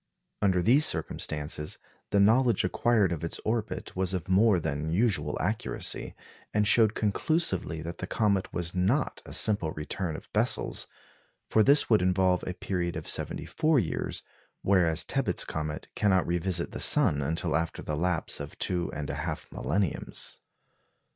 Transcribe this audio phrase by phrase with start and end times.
[0.41, 1.77] Under these circumstances,
[2.09, 6.15] the knowledge acquired of its orbit was of more than usual accuracy,
[6.55, 10.87] and showed conclusively that the comet was not a simple return of Bessel's;
[11.51, 14.23] for this would involve a period of seventy four years,
[14.63, 19.13] whereas Tebbutt's comet cannot revisit the sun until after the lapse of two and a
[19.21, 20.39] half millenniums.